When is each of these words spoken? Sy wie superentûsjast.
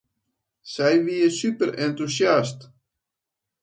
Sy 0.71 0.91
wie 1.05 1.21
superentûsjast. 1.39 2.59